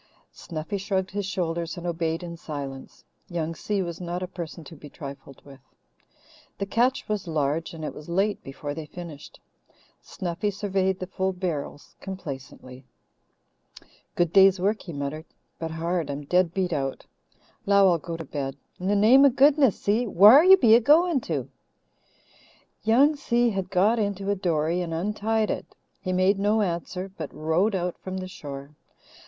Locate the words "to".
4.63-4.75, 18.17-18.25, 21.21-21.47